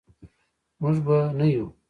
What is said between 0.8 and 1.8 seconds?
موږ به نه یو.